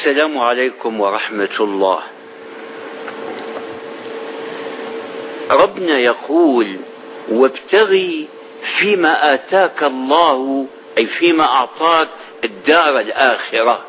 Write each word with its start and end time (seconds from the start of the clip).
السلام 0.00 0.38
عليكم 0.38 1.00
ورحمة 1.00 1.56
الله. 1.60 2.00
ربنا 5.50 5.98
يقول: 6.00 6.76
وابتغي 7.28 8.28
فيما 8.62 9.34
آتاك 9.34 9.82
الله 9.82 10.66
أي 10.98 11.06
فيما 11.06 11.44
أعطاك 11.44 12.08
الدار 12.44 13.00
الآخرة. 13.00 13.84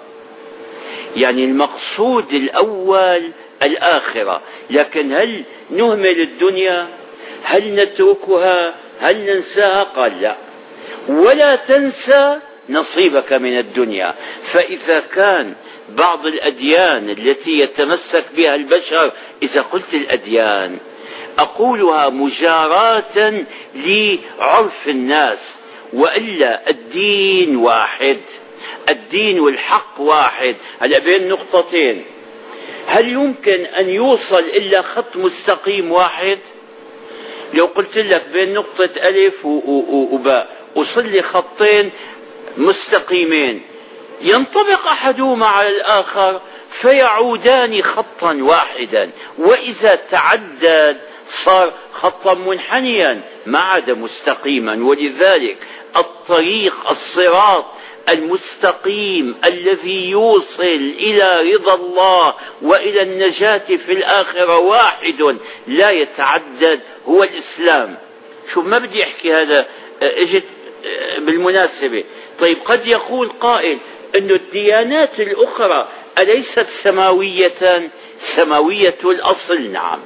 يعني 1.16 1.46
المقصود 1.46 2.34
الأول 2.34 3.32
الآخرة، 3.64 4.42
لكن 4.70 5.14
هل 5.14 5.44
نهمل 5.70 6.22
الدنيا؟ 6.22 6.88
هل 7.44 7.76
نتركها؟ 7.76 8.76
هل 9.00 9.36
ننساها؟ 9.36 9.84
قال 9.84 10.22
لا. 10.22 10.36
ولا 11.08 11.56
تنسى 11.56 12.40
نصيبك 12.70 13.34
من 13.34 13.58
الدنيا، 13.60 14.14
فإذا 14.44 15.00
كان 15.00 15.56
بعض 15.96 16.26
الأديان 16.26 17.10
التي 17.10 17.60
يتمسك 17.60 18.24
بها 18.36 18.56
البشر. 18.56 19.12
إذا 19.44 19.62
قلت 19.62 19.94
الأديان 19.94 20.78
أقولها 21.40 22.10
مجاراة 22.10 23.44
لعرف 23.76 24.88
الناس 24.88 25.56
وإلا 25.94 26.70
الدين 26.70 27.56
واحد 27.56 28.18
الدين 28.90 29.40
والحق 29.40 30.00
واحد. 30.00 30.56
هلا 30.80 31.00
بين 31.00 31.30
نقطتين. 31.30 32.06
هل 32.88 33.10
يمكن 33.10 33.66
أن 33.66 33.90
يوصل 33.90 34.40
إلا 34.40 34.82
خط 34.82 35.18
مستقيم 35.18 35.92
واحد؟ 35.92 36.40
لو 37.54 37.66
قلت 37.66 37.98
لك 37.98 38.26
بين 38.30 38.54
نقطة 38.54 39.08
ألف 39.08 39.46
وباء 39.46 40.50
وصل 40.76 41.08
لي 41.08 41.22
خطين 41.22 41.92
مستقيمين. 42.58 43.62
ينطبق 44.22 44.88
أحدهما 44.88 45.46
على 45.46 45.68
الآخر 45.68 46.42
فيعودان 46.72 47.82
خطا 47.82 48.34
واحدا 48.42 49.12
وإذا 49.38 49.96
تعدد 49.96 50.98
صار 51.26 51.74
خطا 51.94 52.34
منحنيا 52.34 53.22
ما 53.46 53.60
عاد 53.60 53.90
مستقيما. 53.90 54.86
ولذلك 54.86 55.58
الطريق 55.98 56.90
الصراط 56.90 57.66
المستقيم 58.10 59.36
الذي 59.46 60.10
يوصل 60.10 60.94
إلى 61.00 61.54
رضا 61.54 61.74
الله 61.76 62.34
وإلى 62.62 63.02
النجاة 63.02 63.58
في 63.58 63.92
الآخرة 63.92 64.58
واحد 64.58 65.38
لا 65.68 65.92
يتعدد 65.92 66.80
هو 67.08 67.24
الإسلام. 67.24 67.98
شوف 68.54 68.66
ما 68.66 68.78
بدي 68.78 69.04
أحكي 69.04 69.34
هذا 69.34 69.66
اجت 70.02 70.44
بالمناسبة. 71.20 72.04
طيب 72.40 72.58
قد 72.66 72.88
يقول 72.88 73.30
قائل 73.30 73.80
أن 74.16 74.32
الديانات 74.32 75.20
الأخرى 75.20 75.88
أليست 76.20 76.68
سماوية 76.68 77.92
سماوية 78.18 78.98
الأصل 79.06 79.62
نعم. 79.62 80.00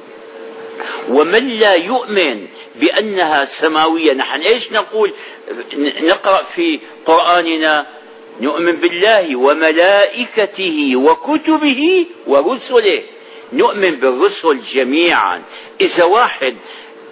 ومن 1.09 1.48
لا 1.48 1.73
يؤمن 1.73 2.48
بأنها 2.76 3.45
سماوية؟ 3.45 4.14
نحن 4.14 4.42
إيش 4.42 4.72
نقول؟ 4.72 5.14
نقرأ 6.02 6.44
في 6.44 6.80
قرآننا 7.06 7.88
نؤمن 8.42 8.76
بالله 8.76 9.36
وملائكته 9.36 10.95
وكتبه 10.95 12.06
ورسله. 12.28 13.03
نؤمن 13.53 14.00
بالرسل 14.00 14.59
جميعا. 14.59 15.44
إذا 15.81 16.03
واحد 16.03 16.58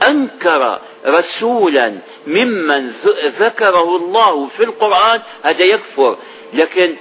أنكر 0.07 0.79
رسولا 1.05 1.97
ممن 2.27 2.89
ذكره 3.25 3.95
الله 3.95 4.47
في 4.47 4.63
القرآن 4.63 5.21
هذا 5.43 5.65
يكفر. 5.65 6.17
لكن 6.53 6.95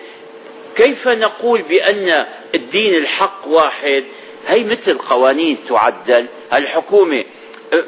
كيف 0.76 1.08
نقول 1.08 1.62
بأن 1.62 2.26
الدين 2.54 2.94
الحق 2.94 3.48
واحد؟ 3.48 4.04
هي 4.46 4.64
مثل 4.64 4.98
قوانين 4.98 5.58
تعدل. 5.68 6.26
الحكومة 6.52 7.24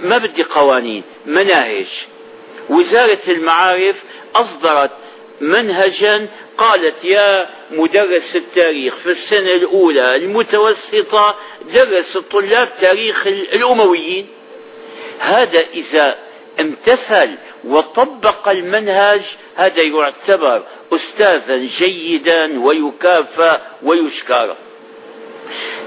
ما 0.00 0.18
بدي 0.18 0.42
قوانين 0.42 1.02
مناهج. 1.26 2.06
وزارة 2.70 3.18
المعارف 3.28 3.96
أصدرت 4.34 4.90
منهجا 5.40 6.28
قالت 6.58 7.04
يا 7.04 7.48
مدرس 7.70 8.36
التاريخ 8.36 8.96
في 8.96 9.10
السنة 9.10 9.52
الأولى 9.52 10.16
المتوسطة 10.16 11.38
درس 11.74 12.16
الطلاب 12.16 12.72
تاريخ 12.80 13.26
الأمويين. 13.26 14.26
هذا 15.18 15.60
إذا 15.74 16.23
امتثل 16.60 17.36
وطبق 17.64 18.48
المنهج 18.48 19.36
هذا 19.54 19.82
يعتبر 19.82 20.62
أستاذا 20.92 21.56
جيدا 21.56 22.60
ويكافى 22.60 23.58
ويشكر. 23.82 24.56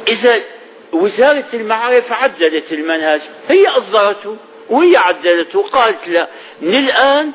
إذا 0.07 0.44
وزارة 0.91 1.45
المعارف 1.53 2.11
عدلت 2.11 2.73
المنهج 2.73 3.22
هي 3.50 3.67
أصدرته 3.67 4.38
وهي 4.69 4.97
عدلته 4.97 5.61
قالت 5.61 6.07
لا. 6.07 6.27
من 6.61 6.75
الآن 6.75 7.31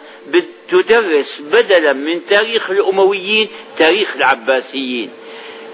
تدرس 0.71 1.41
بدلا 1.41 1.93
من 1.93 2.27
تاريخ 2.27 2.71
الأمويين 2.71 3.49
تاريخ 3.79 4.17
العباسيين. 4.17 5.11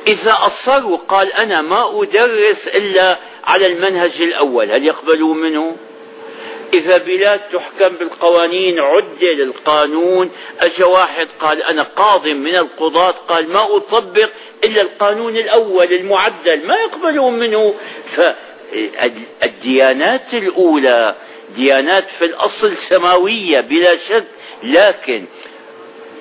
إذا 0.06 0.36
أصر 0.40 0.86
وقال 0.86 1.32
أنا 1.32 1.62
ما 1.62 2.02
أدرس 2.02 2.68
إلا 2.68 3.18
على 3.44 3.66
المنهج 3.66 4.22
الأول 4.22 4.72
هل 4.72 4.84
يقبلوا 4.84 5.34
منه؟ 5.34 5.76
إذا 6.72 6.98
بلاد 6.98 7.40
تحكم 7.40 7.96
بالقوانين 7.96 8.80
عدل 8.80 9.42
القانون 9.42 10.30
أجا 10.60 10.84
واحد 10.84 11.28
قال 11.40 11.62
أنا 11.62 11.82
قاض 11.82 12.26
من 12.26 12.56
القضاة 12.56 13.10
قال 13.10 13.48
ما 13.48 13.76
أطبق 13.76 14.30
إلا 14.64 14.82
القانون 14.82 15.36
الأول 15.36 15.92
المعدل 15.92 16.66
ما 16.66 16.74
يقبلون 16.74 17.38
منه. 17.38 17.74
فالديانات 19.40 20.34
الأولى 20.34 21.14
ديانات 21.56 22.04
في 22.18 22.24
الأصل 22.24 22.76
سماوية 22.76 23.60
بلا 23.60 23.96
شك 23.96 24.26
لكن 24.62 25.24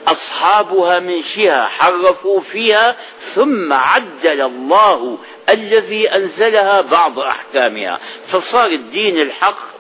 أصحابها 0.08 1.00
من 1.00 1.22
شيها 1.22 1.66
حرفوا 1.66 2.41
فيها 2.41 2.96
ثم 3.19 3.74
عدل 3.74 4.41
الله 4.41 5.18
الذي 5.50 6.09
أنزلها 6.16 6.81
بعض 6.81 7.19
أحكامها. 7.19 8.00
فصار 8.28 8.72
الدين 8.72 9.22
الحق 9.22 9.77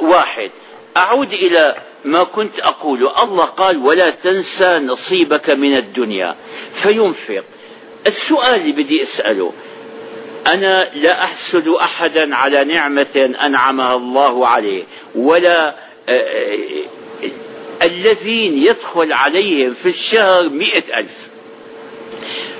واحد. 0.00 0.50
أعود 0.96 1.32
إلى 1.32 1.76
ما 2.04 2.24
كنت 2.24 2.60
أقول. 2.60 3.08
الله 3.22 3.44
قال 3.44 3.76
ولا 3.76 4.10
تنسى 4.10 4.78
نصيبك 4.78 5.50
من 5.50 5.76
الدنيا. 5.76 6.36
فينفق. 6.74 7.44
السؤال 8.06 8.60
اللي 8.60 8.72
بدي 8.72 9.02
أسأله. 9.02 9.52
أنا 10.46 10.90
لا 10.94 11.24
أحسد 11.24 11.68
أحدا 11.68 12.36
على 12.36 12.64
نعمة 12.64 13.34
أنعمها 13.44 13.96
الله 13.96 14.48
عليه. 14.48 14.84
ولا 15.14 15.74
الذين 17.82 18.58
يدخل 18.58 19.12
عليهم 19.12 19.74
في 19.74 19.88
الشهر 19.88 20.48
مئة 20.48 20.98
ألف. 20.98 21.28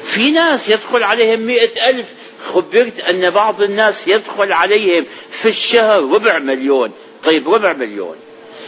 في 0.05 0.31
ناس 0.31 0.69
يدخل 0.69 1.03
عليهم 1.03 1.41
مئة 1.41 1.89
ألف 1.89 2.07
خبرت 2.49 3.01
أن 3.01 3.31
بعض 3.31 3.63
الناس 3.63 4.09
يدخل 4.09 4.53
عليهم 4.53 5.07
في 5.31 5.49
الشهر 5.49 6.03
ربع 6.03 6.39
مليون. 6.39 6.93
طيب 7.25 7.55
ربع 7.55 7.73
مليون. 7.73 8.17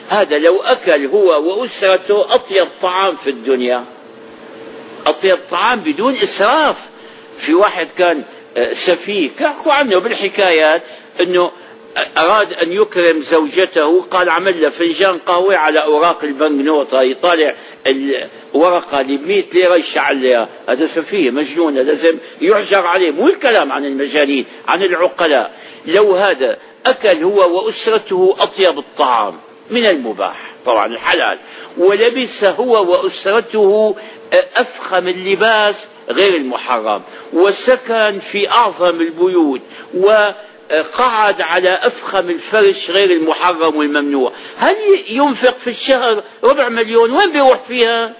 هذا 0.08 0.38
لو 0.38 0.62
أكل 0.62 1.06
هو 1.06 1.42
وأسرته 1.42 2.34
أطيب 2.34 2.66
طعام 2.82 3.16
في 3.16 3.30
الدنيا. 3.30 3.84
أطيب 5.06 5.38
طعام 5.50 5.80
بدون 5.80 6.14
إسراف. 6.14 6.76
في 7.38 7.54
واحد 7.54 7.88
كان 7.98 8.22
آه، 8.56 8.72
سفيه. 8.72 9.30
كحكوا 9.38 9.72
عنه 9.72 9.98
بالحكايات 9.98 10.82
أنه 11.20 11.50
أراد 11.98 12.52
أن 12.52 12.72
يكرم 12.72 13.20
زوجته 13.20 14.02
قال 14.02 14.30
عمل 14.30 14.62
له 14.62 14.68
فنجان 14.68 15.18
قهوة 15.18 15.56
على 15.56 15.82
أوراق 15.82 16.24
البنكنوت 16.24 16.92
يطالع 16.92 17.54
الورقة 17.86 19.02
100 19.02 19.44
ليرة 19.54 19.76
يشعل 19.76 20.46
هذا 20.68 20.86
سفيه 20.86 21.30
مجنون 21.30 21.74
لازم 21.74 22.18
يحجر 22.40 22.86
عليه. 22.86 23.10
مو 23.10 23.28
الكلام 23.28 23.72
عن 23.72 23.84
المجانين 23.84 24.44
عن 24.68 24.82
العقلاء. 24.82 25.52
لو 25.86 26.16
هذا 26.16 26.56
أكل 26.86 27.24
هو 27.24 27.56
وأسرته 27.56 28.36
أطيب 28.38 28.78
الطعام 28.78 29.38
من 29.70 29.86
المباح 29.86 30.52
طبعا 30.66 30.86
الحلال. 30.86 31.38
ولبس 31.78 32.44
هو 32.44 32.92
وأسرته 32.92 33.96
أفخم 34.32 35.08
اللباس 35.08 35.86
غير 36.10 36.36
المحرم. 36.36 37.02
وسكن 37.32 38.18
في 38.18 38.50
أعظم 38.50 39.00
البيوت 39.00 39.60
وقعد 40.72 41.40
على 41.40 41.78
أفخم 41.80 42.30
الفرش 42.30 42.90
غير 42.90 43.10
المحرم 43.10 43.76
والممنوع. 43.76 44.32
هل 44.56 44.76
ينفق 45.08 45.58
في 45.58 45.70
الشهر 45.70 46.22
ربع 46.44 46.68
مليون؟ 46.68 47.10
وين 47.10 47.32
بيروح 47.32 47.60
فيها؟ 47.68 48.14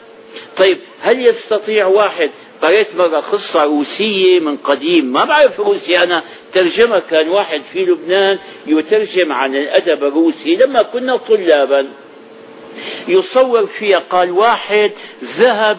طيب 0.57 0.79
هل 1.01 1.27
يستطيع 1.27 1.87
واحد؟ 1.87 2.31
قريت 2.63 2.97
مرة 2.97 3.21
قصة 3.21 3.65
روسية 3.65 4.41
من 4.41 4.57
قديم 4.57 5.05
ما 5.05 5.25
بعرف 5.25 5.61
روسي 5.61 5.99
أنا 5.99 6.23
ترجمة 6.53 6.99
كان 6.99 7.29
واحد 7.29 7.63
في 7.73 7.79
لبنان 7.79 8.39
يترجم 8.67 9.33
عن 9.33 9.57
الأدب 9.57 10.05
الروسي 10.05 10.57
لما 10.57 10.83
كنا 10.83 11.17
طلابا 11.17 11.89
يصور 13.09 13.67
فيها 13.67 13.99
قال 13.99 14.31
واحد 14.31 14.93
ذهب 15.25 15.79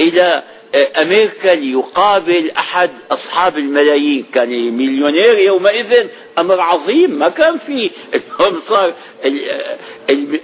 إلى 0.00 0.42
أمريكا 0.74 1.48
ليقابل 1.48 2.50
أحد 2.50 2.90
أصحاب 3.10 3.56
الملايين. 3.56 4.24
كان 4.34 4.48
مليونير 4.76 5.38
يومئذ 5.38 6.06
أمر 6.38 6.60
عظيم. 6.60 7.10
ما 7.10 7.28
كان 7.28 7.58
في 7.58 7.90
اليوم 8.14 8.60
صار 8.60 8.94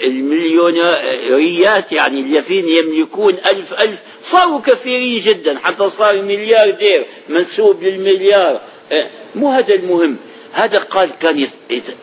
المليونيريات 0.05 1.93
يعني 1.93 2.21
الذين 2.21 2.69
يملكون 2.69 3.35
ألف 3.35 3.73
ألف 3.81 3.99
صاروا 4.23 4.61
كثيرين 4.61 5.19
جدا. 5.21 5.59
حتى 5.59 5.91
صار 5.91 6.23
ملياردير 6.23 7.07
منسوب 7.29 7.83
للمليار. 7.83 8.61
أه، 8.93 9.11
مو 9.35 9.51
هذا 9.51 9.75
المهم. 9.75 10.17
هذا 10.55 10.79
قال 10.79 11.11
كان 11.19 11.49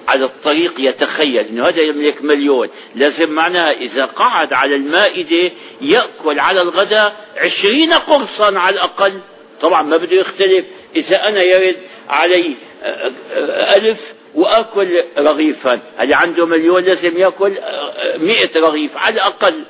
على 0.07 0.25
الطريق 0.25 0.73
يتخيل 0.79 1.47
إنه 1.47 1.67
هذا 1.67 1.81
يملك 1.81 2.23
مليون. 2.23 2.69
لازم 2.95 3.31
معناها 3.31 3.71
إذا 3.71 4.05
قعد 4.05 4.53
على 4.53 4.75
المائدة 4.75 5.51
يأكل 5.81 6.39
على 6.39 6.61
الغداء 6.61 7.27
عشرين 7.37 7.93
قرصا 7.93 8.59
على 8.59 8.75
الأقل. 8.75 9.19
طبعا 9.61 9.81
ما 9.81 9.97
بده 9.97 10.15
يختلف. 10.15 10.65
إذا 10.95 11.27
أنا 11.27 11.43
يرد 11.43 11.77
علي 12.09 12.55
آه، 12.83 13.11
آه، 13.33 13.75
ألف 13.75 14.13
وآكل 14.35 15.03
رغيفا. 15.17 15.79
اللي 15.99 16.15
عنده 16.15 16.45
مليون؟ 16.45 16.83
لازم 16.83 17.17
يأكل 17.17 17.57
آه، 17.57 18.17
مئة 18.17 18.59
رغيف 18.59 18.97
على 18.97 19.15
الأقل. 19.15 19.63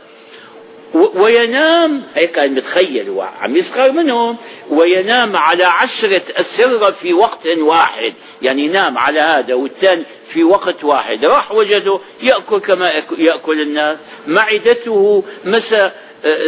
وينام. 0.93 2.03
هيك 2.15 2.31
كان 2.31 2.53
متخيل 2.53 3.09
وعم 3.09 3.55
يسخر 3.55 3.91
منهم. 3.91 4.37
وينام 4.69 5.37
على 5.37 5.63
عشرة 5.63 6.21
أسرة 6.39 6.91
في 6.91 7.13
وقت 7.13 7.47
واحد. 7.47 8.13
يعني 8.41 8.65
ينام 8.65 8.97
على 8.97 9.19
هذا 9.19 9.53
والثاني 9.53 10.03
في 10.27 10.43
وقت 10.43 10.83
واحد. 10.83 11.25
راح 11.25 11.51
وجده 11.51 11.99
يأكل 12.21 12.59
كما 12.59 12.85
يأكل 13.17 13.61
الناس. 13.61 13.97
معدته 14.27 15.23
مسا 15.45 15.91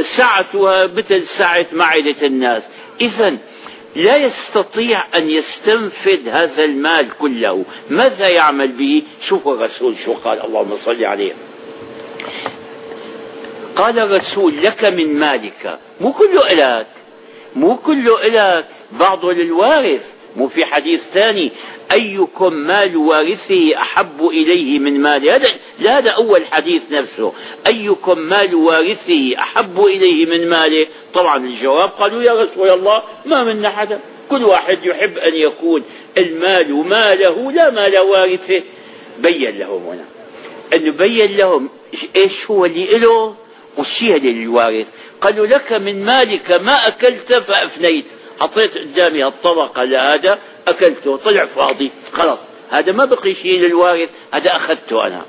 سعتها 0.01 0.87
مثل 0.87 1.23
سعة 1.23 1.65
معدة 1.71 2.27
الناس. 2.27 2.69
إذا 3.01 3.37
لا 3.95 4.17
يستطيع 4.17 5.05
أن 5.15 5.29
يستنفذ 5.29 6.29
هذا 6.29 6.63
المال 6.63 7.17
كله. 7.19 7.65
ماذا 7.89 8.27
يعمل 8.27 8.71
به؟ 8.71 9.03
شوفوا 9.21 9.55
الرسول 9.55 9.97
شو 9.97 10.13
قال. 10.13 10.45
اللهم 10.45 10.75
صل 10.75 11.03
عليه. 11.03 11.33
قال 13.75 13.99
الرسول 13.99 14.53
لك 14.63 14.85
من 14.85 15.19
مالك. 15.19 15.79
مو 16.01 16.13
كله 16.13 16.51
إلك 16.51 16.87
مو 17.55 17.77
كله 17.77 18.27
إلك 18.27 18.65
بعضه 18.91 19.33
للوارث. 19.33 20.13
مو 20.35 20.47
في 20.47 20.65
حديث 20.65 21.03
ثاني. 21.03 21.51
أيكم 21.91 22.53
مال 22.53 22.97
وارثه 22.97 23.77
أحب 23.77 24.27
إليه 24.27 24.79
من 24.79 25.01
ماله 25.01 25.35
هذا 25.35 25.47
لا 25.79 25.97
هذا 25.97 26.11
أول 26.11 26.45
حديث 26.51 26.81
نفسه. 26.91 27.33
أيكم 27.67 28.19
مال 28.19 28.55
وارثه 28.55 29.37
أحب 29.39 29.85
إليه 29.85 30.25
من 30.25 30.49
ماله 30.49 30.87
طبعا 31.13 31.37
الجواب 31.37 31.89
قالوا 31.89 32.23
يا 32.23 32.33
رسول 32.43 32.69
الله 32.69 33.03
ما 33.25 33.43
منا 33.43 33.69
حدا. 33.69 33.99
كل 34.29 34.43
واحد 34.43 34.77
يحب 34.83 35.17
أن 35.17 35.35
يكون 35.35 35.83
المال 36.17 36.73
ماله 36.73 37.51
لا 37.51 37.69
مال 37.69 37.99
وارثه. 37.99 38.63
بين 39.19 39.59
لهم 39.59 39.83
هنا. 39.83 40.05
أنه 40.73 40.91
بين 40.97 41.37
لهم 41.37 41.69
إيش 42.15 42.51
هو 42.51 42.65
اللي 42.65 42.95
إله؟ 42.95 43.42
اللي 43.77 44.33
للوارث 44.33 44.87
قالوا 45.21 45.47
لك 45.47 45.73
من 45.73 46.05
مالك 46.05 46.51
ما 46.51 46.87
أكلت 46.87 47.33
فأفنيت. 47.33 48.05
حطيت 48.39 48.77
قدامي 48.77 49.25
الطبقة 49.25 49.83
لهذا 49.83 50.39
أكلته 50.67 51.17
طلع 51.17 51.45
فاضي 51.45 51.91
خلاص. 52.13 52.39
هذا 52.69 52.91
ما 52.91 53.05
بقي 53.05 53.33
شيء 53.33 53.59
للوارث 53.61 54.09
هذا 54.33 54.55
أخذته 54.55 55.07
أنا. 55.07 55.25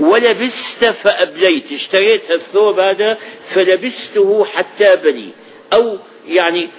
ولبست 0.00 0.84
فأبليت 0.84 1.72
اشتريت 1.72 2.30
الثوب 2.30 2.78
هذا 2.78 3.18
فلبسته 3.44 4.44
حتى 4.44 4.96
بلي 4.96 5.28
أو 5.72 5.98
يعني 6.26 6.70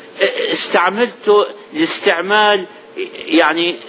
استعملته 0.52 1.46
لاستعمال 1.74 2.66
يعني 3.26 3.80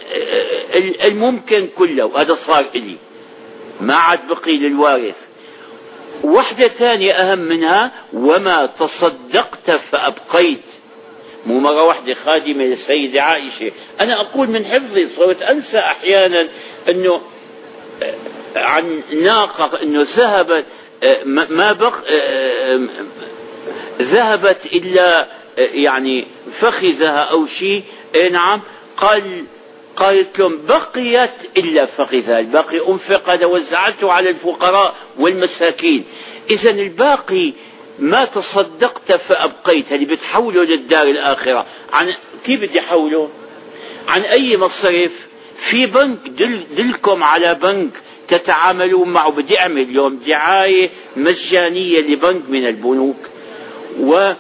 الممكن 1.05 1.69
كله. 1.77 2.21
هذا 2.21 2.35
صار 2.35 2.65
إلي. 2.75 2.97
ما 3.81 3.95
عاد 3.95 4.27
بقي 4.27 4.57
للوارث 4.57 5.32
وحدة 6.23 6.69
ثانية 6.69 7.13
أهم 7.13 7.39
منها 7.39 7.93
وما 8.13 8.67
تصدقت 8.67 9.71
فأبقيت. 9.71 10.63
مو 11.47 11.59
مرة 11.61 11.85
واحدة 11.85 12.15
خادمة 12.15 12.65
للسيدة 12.65 13.23
عائشة. 13.23 13.71
أنا 14.01 14.15
أقول 14.27 14.51
من 14.51 14.67
حفظي 14.67 15.07
صرت 15.07 15.43
أنسى 15.43 15.79
أحيانا 15.79 16.47
أنه 16.89 17.21
آه، 18.03 18.15
عن 18.57 19.03
ناقة 19.13 19.83
أنه 19.83 20.07
ذهبت 20.17 20.65
آه، 21.03 21.25
ما 21.25 21.73
بق 21.73 21.95
آه، 22.07 22.89
ذهبت 24.01 24.67
إلا 24.67 25.29
يعني 25.57 26.27
فخذها 26.61 27.19
أو 27.19 27.47
شيء. 27.47 27.83
نعم. 28.33 28.61
قال 28.97 29.47
قالت 29.97 30.39
لهم 30.39 30.59
بقيت 30.69 31.31
إلا 31.57 31.87
فخذها 31.87 32.39
الباقي 32.39 32.89
أنفق 32.89 33.47
وزعته 33.47 34.13
على 34.13 34.31
الفقراء 34.31 34.95
والمساكين. 35.19 36.05
إذا 36.51 36.71
الباقي 36.71 37.53
ما 37.99 38.25
تصدقت 38.25 39.13
فأبقيت. 39.13 39.93
اللي 39.93 40.05
بتحوله 40.05 40.65
للدار 40.65 41.03
الآخرة. 41.03 41.67
عن 41.93 42.07
كيف 42.45 42.61
بدي 42.61 42.81
أحوله؟ 42.81 43.31
عن 44.09 44.21
أي 44.21 44.57
مصرف؟ 44.57 45.13
في 45.57 45.87
بنك 45.87 46.29
دل 46.29 46.65
دلكم 46.77 47.25
على 47.25 47.55
بنك 47.55 47.93
تتعاملون 48.29 49.09
معه. 49.09 49.31
بدي 49.33 49.61
أعمل 49.61 49.83
اليوم 49.83 50.17
دعاية 50.27 50.91
مجانية 51.17 52.01
لبنك 52.01 52.43
من 52.49 52.67
البنوك. 52.67 53.17
و 54.01 54.31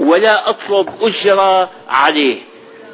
ولا 0.00 0.48
أطلب 0.50 0.88
أجرة 1.00 1.70
عليه. 1.88 2.51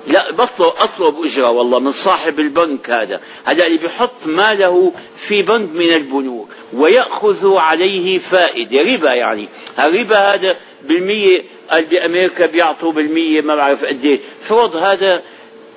لا 0.08 0.32
بطلب 0.32 0.72
أطلب 0.78 1.24
أجرة 1.24 1.50
والله 1.50 1.78
من 1.78 1.92
صاحب 1.92 2.40
البنك 2.40 2.90
هذا. 2.90 3.20
هذا 3.44 3.66
اللي 3.66 3.78
بيحط 3.78 4.26
ماله 4.26 4.92
في 5.16 5.42
بنك 5.42 5.70
من 5.70 5.94
البنوك 5.94 6.48
ويأخذ 6.72 7.56
عليه 7.56 8.18
فائدة 8.18 8.78
ربا 8.94 9.14
يعني. 9.14 9.48
الربا 9.78 10.34
هذا 10.34 10.56
بالمية 10.82 11.42
بأمريكا 11.90 12.46
بيعطوا 12.46 12.92
بالمية 12.92 13.40
ما 13.40 13.54
بعرف 13.56 13.84
قد 13.84 14.04
إيه 14.04 14.20
فرض 14.42 14.76
هذا 14.76 15.22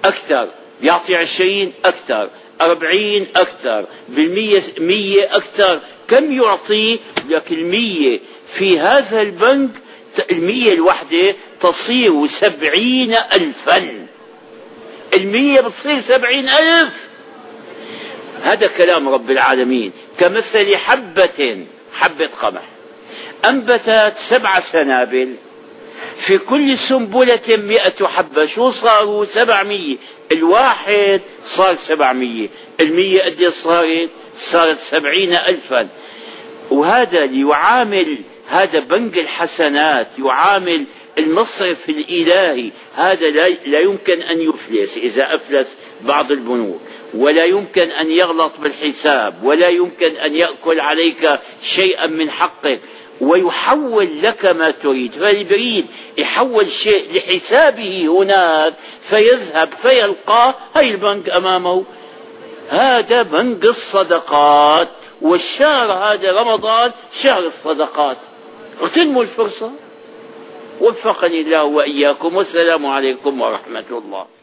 أكثر 0.06 0.50
يعطي 0.84 1.16
عشرين 1.16 1.74
أكثر 1.86 2.30
أربعين 2.62 3.28
أكثر 3.36 3.86
بالمية 4.10 4.62
مية 4.78 5.36
أكثر. 5.36 5.80
كم 6.08 6.32
يعطي؟ 6.32 7.00
لك 7.30 7.52
المية. 7.52 8.20
في 8.54 8.80
هذا 8.80 9.22
البنك 9.22 9.70
المية 10.32 10.74
الوحدة 10.74 11.36
تصير 11.62 12.26
سبعين 12.26 13.16
ألفا. 13.34 14.08
المية 15.14 15.62
بتصير 15.62 16.02
سبعين 16.02 16.50
ألف. 16.50 16.94
هذا 18.42 18.68
كلام 18.68 19.10
رب 19.10 19.32
العالمين. 19.32 19.92
كمثل 20.18 20.76
حبة 20.76 21.66
حبة 21.94 22.30
قمح. 22.42 22.64
أنبتت 23.46 24.14
سبع 24.16 24.60
سنابل. 24.60 25.36
في 26.18 26.38
كل 26.38 26.78
سنبلة 26.78 27.40
مئة 27.50 28.08
حبة. 28.08 28.46
شو 28.46 28.72
صاروا؟ 28.72 29.26
سبعمية. 29.26 29.98
الواحد 30.32 31.22
صار 31.44 31.76
سبعمية. 31.76 32.48
المية 32.80 33.22
قد 33.22 33.48
صارت؟ 33.48 34.10
صارت 34.38 34.78
سبعين 34.78 35.34
ألفا. 35.34 35.90
وهذا 36.70 37.26
ليعامل 37.26 38.22
هذا 38.48 38.80
بنك 38.80 39.18
الحسنات. 39.18 40.08
يعامل 40.20 40.86
المصرف 41.18 41.90
الإلهي 41.90 42.72
هذا 42.94 43.30
لا 43.66 43.80
يمكن 43.80 44.22
أن 44.22 44.42
يفلس 44.42 44.98
إذا 44.98 45.36
أفلس 45.36 45.78
بعض 46.02 46.32
البنوك 46.32 46.82
ولا 47.14 47.44
يمكن 47.44 47.92
أن 47.92 48.12
يغلط 48.12 48.52
بالحساب 48.60 49.44
ولا 49.44 49.68
يمكن 49.68 50.16
أن 50.16 50.36
يأكل 50.36 50.80
عليك 50.80 51.40
شيئا 51.62 52.08
من 52.08 52.32
حقك 52.32 52.82
ويحول 53.22 54.22
لك 54.22 54.46
ما 54.46 54.72
تريد. 54.72 55.12
فالبريد 55.12 55.86
يحول 56.18 56.72
شيء 56.72 57.06
لحسابه 57.14 58.08
هناك 58.08 58.74
فيذهب 59.10 59.70
فيلقاه 59.82 60.56
هاي 60.76 60.92
البنك 60.92 61.30
أمامه. 61.30 61.84
هذا 62.70 63.22
بنك 63.22 63.66
الصدقات 63.66 64.90
والشهر 65.22 65.92
هذا 65.92 66.32
رمضان 66.32 66.92
شهر 67.14 67.44
الصدقات. 67.44 68.18
اغتنموا 68.82 69.24
الفرصة. 69.24 69.72
وفقني 70.82 71.44
الله 71.44 71.64
وإياكم. 71.64 72.36
والسلام 72.36 72.86
عليكم 72.86 73.42
ورحمة 73.42 73.90
الله. 73.92 74.41